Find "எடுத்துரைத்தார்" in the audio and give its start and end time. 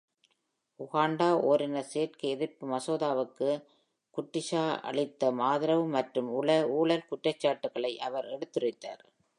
8.35-9.03